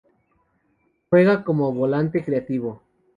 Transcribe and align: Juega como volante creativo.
Juega 1.11 1.43
como 1.43 1.71
volante 1.71 2.25
creativo. 2.25 2.81